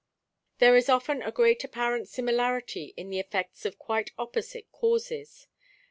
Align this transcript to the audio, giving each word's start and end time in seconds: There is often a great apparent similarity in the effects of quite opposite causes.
There 0.57 0.75
is 0.75 0.89
often 0.89 1.21
a 1.21 1.31
great 1.31 1.63
apparent 1.63 2.07
similarity 2.07 2.95
in 2.97 3.11
the 3.11 3.19
effects 3.19 3.65
of 3.65 3.77
quite 3.77 4.11
opposite 4.17 4.71
causes. 4.71 5.45